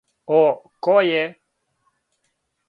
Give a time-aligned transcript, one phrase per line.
[0.37, 0.37] О,
[0.87, 1.19] ко је?